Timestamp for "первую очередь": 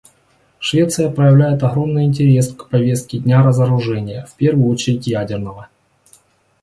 4.35-5.05